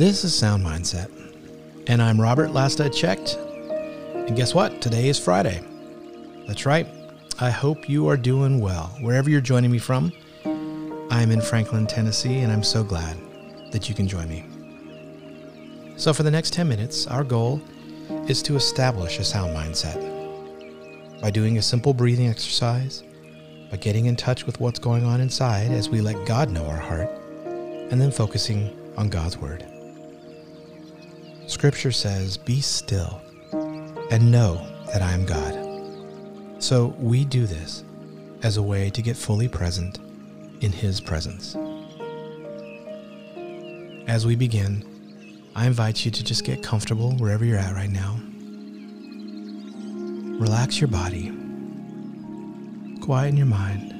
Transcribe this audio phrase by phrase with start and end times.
[0.00, 1.10] This is Sound Mindset,
[1.86, 2.52] and I'm Robert.
[2.52, 3.36] Last I checked,
[4.14, 4.80] and guess what?
[4.80, 5.62] Today is Friday.
[6.46, 6.86] That's right.
[7.38, 10.10] I hope you are doing well wherever you're joining me from.
[11.10, 13.18] I'm in Franklin, Tennessee, and I'm so glad
[13.72, 14.46] that you can join me.
[16.00, 17.60] So, for the next 10 minutes, our goal
[18.26, 20.00] is to establish a sound mindset
[21.20, 23.02] by doing a simple breathing exercise,
[23.70, 26.78] by getting in touch with what's going on inside as we let God know our
[26.78, 27.10] heart,
[27.44, 29.66] and then focusing on God's Word.
[31.46, 33.20] Scripture says, Be still
[34.10, 36.62] and know that I am God.
[36.62, 37.84] So we do this
[38.42, 39.98] as a way to get fully present
[40.62, 41.56] in His presence.
[44.08, 44.90] As we begin,
[45.54, 48.20] I invite you to just get comfortable wherever you're at right now.
[50.38, 51.32] Relax your body,
[53.00, 53.92] quieten your mind,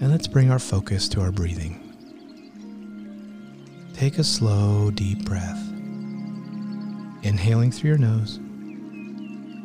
[0.00, 1.84] and let's bring our focus to our breathing.
[3.94, 5.64] Take a slow, deep breath
[7.22, 8.38] inhaling through your nose.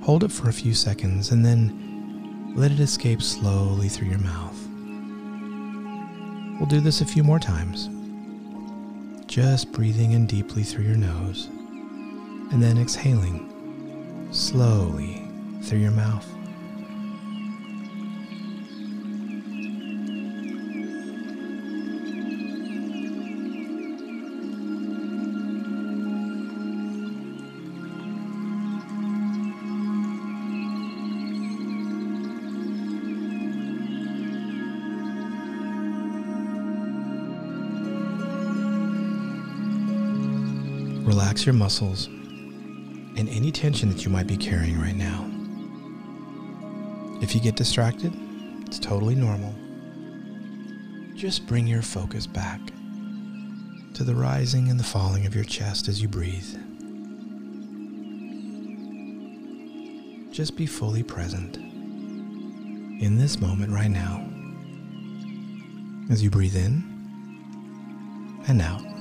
[0.04, 4.58] Hold it for a few seconds and then let it escape slowly through your mouth.
[6.60, 7.90] We'll do this a few more times.
[9.34, 11.48] Just breathing in deeply through your nose
[12.52, 13.50] and then exhaling
[14.32, 15.28] slowly
[15.64, 16.32] through your mouth.
[41.04, 45.30] Relax your muscles and any tension that you might be carrying right now.
[47.22, 48.14] If you get distracted,
[48.66, 49.54] it's totally normal.
[51.14, 52.60] Just bring your focus back
[53.96, 56.56] to the rising and the falling of your chest as you breathe.
[60.32, 64.26] Just be fully present in this moment right now
[66.10, 66.82] as you breathe in
[68.48, 68.93] and out.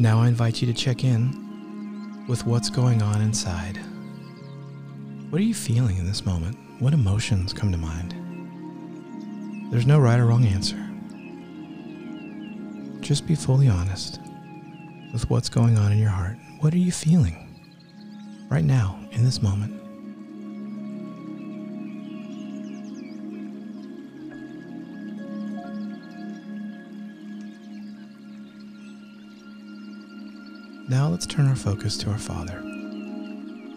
[0.00, 3.78] Now I invite you to check in with what's going on inside.
[5.28, 6.56] What are you feeling in this moment?
[6.78, 8.14] What emotions come to mind?
[9.70, 10.78] There's no right or wrong answer.
[13.02, 14.20] Just be fully honest
[15.12, 16.38] with what's going on in your heart.
[16.60, 17.36] What are you feeling
[18.48, 19.79] right now in this moment?
[30.90, 32.60] Now let's turn our focus to our Father.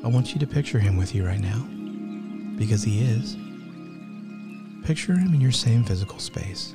[0.04, 1.60] I want you to picture Him with you right now,
[2.58, 3.38] because He is.
[4.84, 6.74] Picture Him in your same physical space.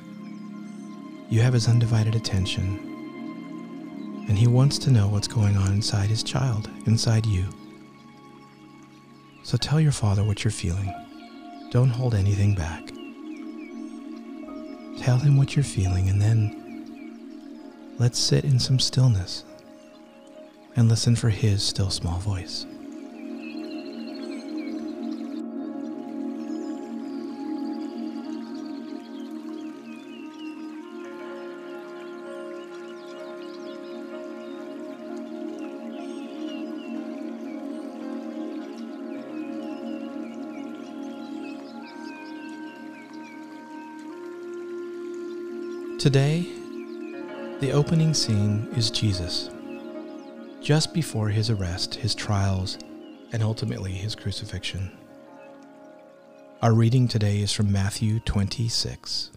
[1.29, 2.79] You have His undivided attention,
[4.29, 7.43] and He wants to know what's going on inside His child, inside you.
[9.43, 10.93] So tell your Father what you're feeling.
[11.69, 12.87] Don't hold anything back.
[15.03, 16.55] Tell Him what you're feeling, and then
[17.99, 19.43] let's sit in some stillness
[20.75, 22.65] and listen for His still small voice.
[45.99, 46.47] Today,
[47.59, 49.49] the opening scene is Jesus
[50.61, 52.77] just before his arrest, his trials,
[53.31, 54.91] and ultimately his crucifixion.
[56.61, 59.31] Our reading today is from Matthew 26.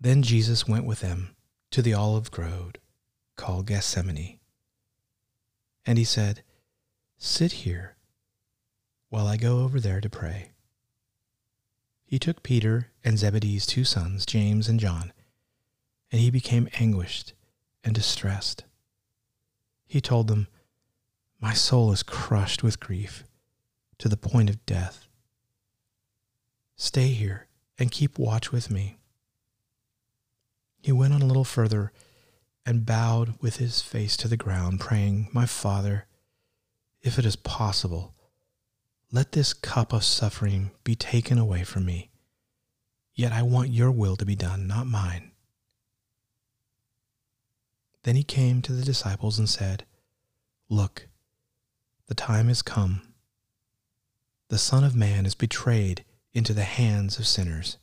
[0.00, 1.36] Then Jesus went with them
[1.70, 2.72] to the olive grove
[3.36, 4.38] called Gethsemane.
[5.84, 6.42] And he said,
[7.18, 7.96] Sit here
[9.10, 10.52] while I go over there to pray.
[12.06, 15.12] He took Peter and Zebedee's two sons, James and John,
[16.10, 17.32] and he became anguished
[17.84, 18.64] and distressed.
[19.86, 20.48] He told them,
[21.40, 23.24] My soul is crushed with grief
[23.98, 25.08] to the point of death.
[26.76, 27.46] Stay here
[27.78, 28.98] and keep watch with me.
[30.80, 31.92] He went on a little further
[32.64, 36.06] and bowed with his face to the ground, praying, My Father,
[37.02, 38.14] if it is possible,
[39.10, 42.10] let this cup of suffering be taken away from me.
[43.14, 45.32] Yet I want your will to be done, not mine.
[48.08, 49.84] Then he came to the disciples and said,
[50.70, 51.08] Look,
[52.06, 53.02] the time is come.
[54.48, 57.76] The Son of Man is betrayed into the hands of sinners.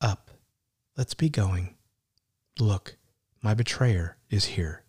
[0.00, 0.30] Up,
[0.96, 1.74] let's be going.
[2.60, 2.96] Look,
[3.42, 4.84] my betrayer is here.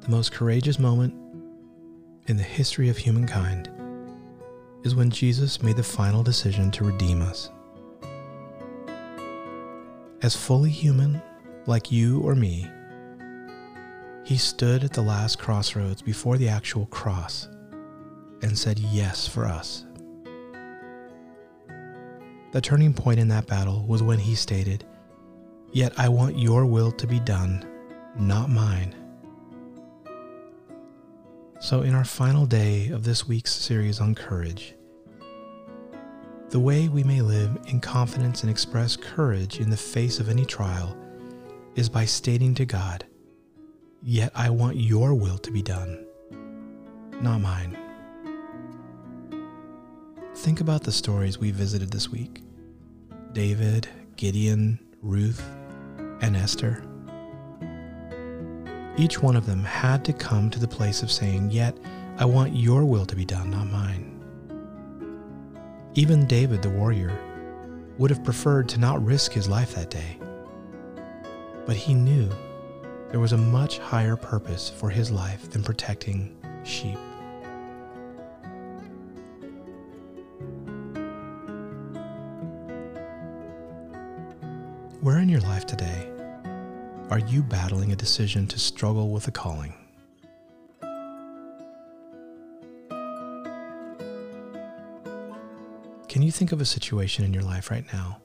[0.00, 1.12] The most courageous moment
[2.26, 3.70] in the history of humankind
[4.82, 7.50] is when Jesus made the final decision to redeem us.
[10.22, 11.22] As fully human,
[11.66, 12.68] like you or me,
[14.24, 17.48] he stood at the last crossroads before the actual cross
[18.42, 19.84] and said yes for us.
[22.52, 24.84] The turning point in that battle was when he stated,
[25.72, 27.64] Yet I want your will to be done,
[28.18, 28.94] not mine.
[31.62, 34.74] So, in our final day of this week's series on courage,
[36.48, 40.46] the way we may live in confidence and express courage in the face of any
[40.46, 40.96] trial
[41.74, 43.04] is by stating to God,
[44.02, 46.06] Yet I want your will to be done,
[47.20, 47.76] not mine.
[50.36, 52.40] Think about the stories we visited this week
[53.34, 53.86] David,
[54.16, 55.44] Gideon, Ruth,
[56.22, 56.89] and Esther.
[59.00, 61.74] Each one of them had to come to the place of saying, Yet
[62.18, 64.22] I want your will to be done, not mine.
[65.94, 67.18] Even David the warrior
[67.96, 70.18] would have preferred to not risk his life that day.
[71.64, 72.28] But he knew
[73.08, 76.98] there was a much higher purpose for his life than protecting sheep.
[85.00, 86.19] Where in your life today
[87.10, 89.74] are you battling a decision to struggle with a calling?
[96.08, 98.20] Can you think of a situation in your life right now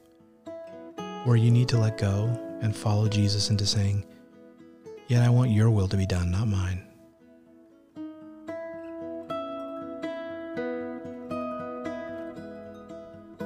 [1.23, 2.27] where you need to let go
[2.61, 4.05] and follow Jesus into saying,
[5.07, 6.87] Yet I want your will to be done, not mine?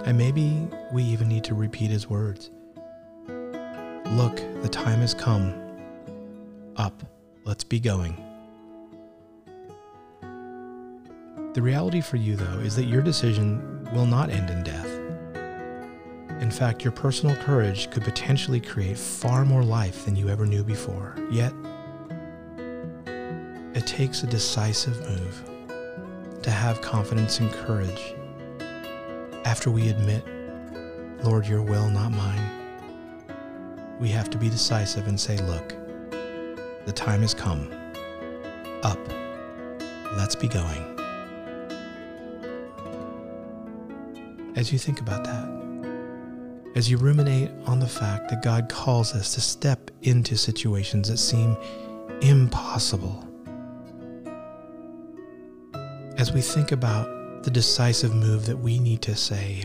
[0.05, 2.51] And maybe we even need to repeat his words.
[4.13, 5.53] Look, the time has come.
[6.77, 7.03] Up,
[7.43, 8.17] let's be going.
[11.53, 14.87] The reality for you, though, is that your decision will not end in death.
[16.41, 20.63] In fact, your personal courage could potentially create far more life than you ever knew
[20.63, 21.15] before.
[21.29, 21.53] Yet,
[23.75, 28.15] it takes a decisive move to have confidence and courage
[29.45, 30.25] after we admit,
[31.23, 32.58] Lord, your will, not mine
[33.99, 35.69] we have to be decisive and say, look,
[36.85, 37.71] the time has come.
[38.83, 38.99] Up.
[40.13, 40.97] Let's be going.
[44.55, 45.59] As you think about that,
[46.75, 51.17] as you ruminate on the fact that God calls us to step into situations that
[51.17, 51.57] seem
[52.21, 53.25] impossible,
[56.17, 59.63] as we think about the decisive move that we need to say,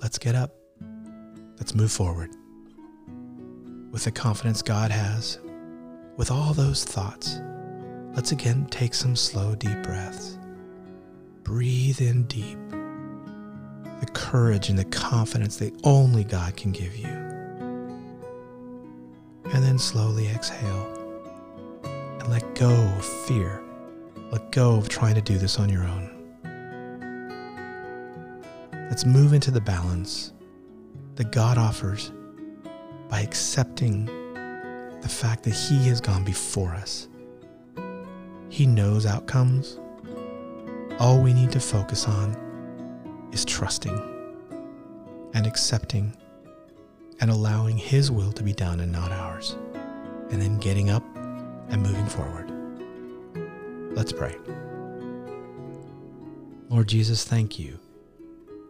[0.00, 0.55] let's get up.
[1.56, 2.30] Let's move forward
[3.90, 5.38] with the confidence God has.
[6.16, 7.40] With all those thoughts,
[8.14, 10.38] let's again take some slow, deep breaths.
[11.42, 12.58] Breathe in deep
[14.00, 17.08] the courage and the confidence that only God can give you.
[19.52, 20.92] And then slowly exhale
[21.84, 23.62] and let go of fear.
[24.30, 26.12] Let go of trying to do this on your own.
[28.72, 30.32] Let's move into the balance
[31.16, 32.12] that God offers
[33.08, 34.06] by accepting
[35.00, 37.08] the fact that He has gone before us.
[38.48, 39.78] He knows outcomes.
[40.98, 43.98] All we need to focus on is trusting
[45.34, 46.16] and accepting
[47.20, 49.56] and allowing His will to be done and not ours.
[50.30, 51.04] And then getting up
[51.68, 52.50] and moving forward.
[53.96, 54.34] Let's pray.
[56.68, 57.78] Lord Jesus, thank you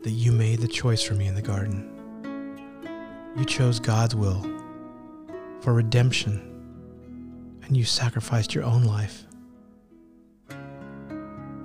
[0.03, 1.96] that you made the choice for me in the garden
[3.37, 4.43] you chose God's will
[5.61, 6.41] for redemption,
[7.65, 9.25] and you sacrificed your own life.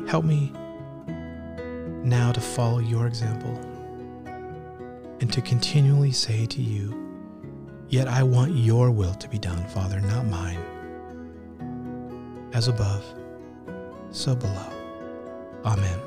[0.07, 0.51] Help me
[2.03, 3.57] now to follow your example
[5.21, 6.97] and to continually say to you,
[7.89, 10.59] Yet I want your will to be done, Father, not mine.
[12.53, 13.03] As above,
[14.11, 14.71] so below.
[15.65, 15.99] Amen.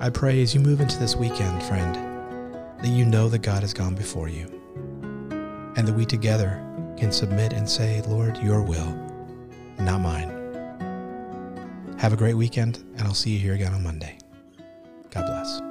[0.00, 2.09] I pray as you move into this weekend, friend,
[2.82, 4.46] that you know that God has gone before you,
[5.76, 6.64] and that we together
[6.96, 8.94] can submit and say, Lord, your will,
[9.78, 10.36] not mine.
[11.98, 14.18] Have a great weekend, and I'll see you here again on Monday.
[15.10, 15.69] God bless.